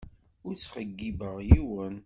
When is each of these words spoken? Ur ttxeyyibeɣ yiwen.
Ur 0.47 0.53
ttxeyyibeɣ 0.55 1.35
yiwen. 1.47 1.95